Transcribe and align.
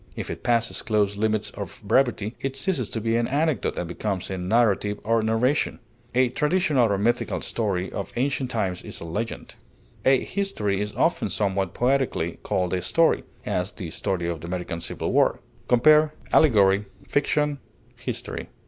If 0.15 0.31
it 0.31 0.41
passes 0.41 0.81
close 0.81 1.15
limits 1.15 1.51
of 1.51 1.79
brevity, 1.85 2.35
it 2.41 2.55
ceases 2.55 2.89
to 2.89 2.99
be 2.99 3.15
an 3.17 3.27
anecdote, 3.27 3.77
and 3.77 3.87
becomes 3.87 4.31
a 4.31 4.37
narrative 4.39 4.99
or 5.03 5.21
narration. 5.21 5.77
A 6.15 6.29
traditional 6.29 6.91
or 6.91 6.97
mythical 6.97 7.39
story 7.41 7.91
of 7.91 8.11
ancient 8.15 8.49
times 8.49 8.81
is 8.81 8.99
a 8.99 9.05
legend. 9.05 9.53
A 10.03 10.23
history 10.23 10.81
is 10.81 10.93
often 10.95 11.29
somewhat 11.29 11.75
poetically 11.75 12.39
called 12.41 12.73
a 12.73 12.81
story; 12.81 13.25
as, 13.45 13.71
the 13.71 13.91
story 13.91 14.27
of 14.27 14.41
the 14.41 14.47
American 14.47 14.81
civil 14.81 15.11
war. 15.11 15.39
Compare 15.67 16.15
ALLEGORY; 16.33 16.85
FICTION; 17.07 17.59
HISTORY. 17.97 18.47